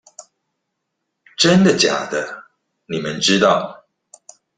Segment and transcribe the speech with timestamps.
[1.37, 2.45] 真的假的
[2.87, 3.85] 你們知道